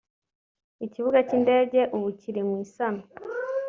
[0.85, 3.05] Ikibuga cy’indege ubu kiri mu isanwa